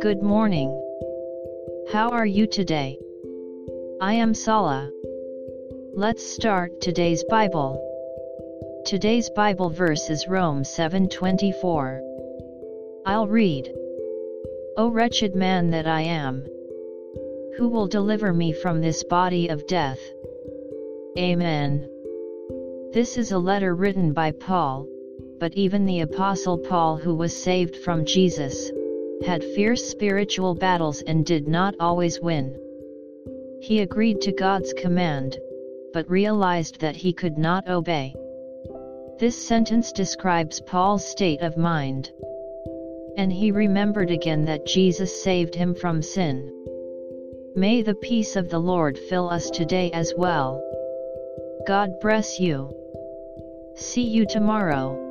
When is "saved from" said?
27.36-28.06